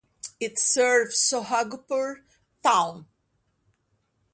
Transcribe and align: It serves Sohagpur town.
It 0.39 0.57
serves 0.57 1.19
Sohagpur 1.19 2.23
town. 2.63 3.05